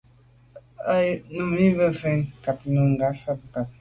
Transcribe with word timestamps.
Á 0.91 0.93
wʉ́ 1.01 1.21
Nùmí 1.35 1.63
fə̀ 1.77 1.85
ə́ 1.87 1.91
fáŋ 1.99 2.15
ntɔ́ 2.19 2.51
nkáà 2.55 2.69
Nùgà 2.73 3.07
fáà 3.21 3.35
bɔ̀. 3.51 3.63